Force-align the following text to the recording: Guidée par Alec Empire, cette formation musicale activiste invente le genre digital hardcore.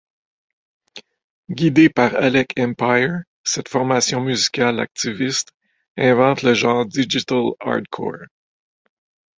Guidée 1.51 1.89
par 1.93 2.15
Alec 2.15 2.55
Empire, 2.59 3.21
cette 3.43 3.69
formation 3.69 4.19
musicale 4.21 4.79
activiste 4.79 5.53
invente 5.95 6.41
le 6.41 6.55
genre 6.55 6.87
digital 6.87 7.51
hardcore. 7.59 8.25